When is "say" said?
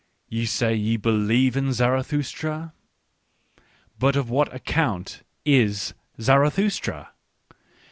0.47-0.73